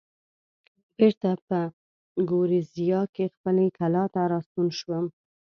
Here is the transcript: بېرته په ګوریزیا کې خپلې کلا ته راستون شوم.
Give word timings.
بېرته 0.97 1.29
په 1.47 1.59
ګوریزیا 2.29 3.01
کې 3.15 3.25
خپلې 3.35 3.67
کلا 3.77 4.03
ته 4.13 4.21
راستون 4.33 4.67
شوم. 4.79 5.05